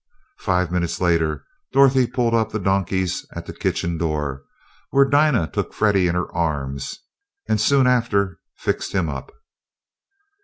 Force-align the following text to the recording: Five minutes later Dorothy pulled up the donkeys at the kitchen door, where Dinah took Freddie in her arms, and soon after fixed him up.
Five 0.39 0.71
minutes 0.71 0.99
later 0.99 1.45
Dorothy 1.73 2.07
pulled 2.07 2.33
up 2.33 2.51
the 2.51 2.57
donkeys 2.57 3.23
at 3.35 3.45
the 3.45 3.53
kitchen 3.53 3.99
door, 3.99 4.41
where 4.89 5.05
Dinah 5.05 5.51
took 5.53 5.75
Freddie 5.75 6.07
in 6.07 6.15
her 6.15 6.33
arms, 6.33 6.97
and 7.47 7.61
soon 7.61 7.85
after 7.85 8.39
fixed 8.57 8.93
him 8.93 9.09
up. 9.09 9.31